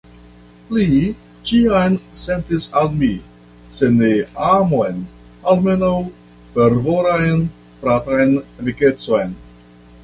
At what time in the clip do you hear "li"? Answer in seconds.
0.75-0.85